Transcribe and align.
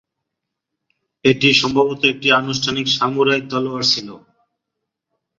এটি 1.25 1.49
সম্ভবত 1.53 2.01
একটি 2.05 2.27
আনুষ্ঠানিক 2.31 2.85
সামুরাই 2.97 3.41
তলোয়ার 3.49 3.83
ছিল। 3.83 4.07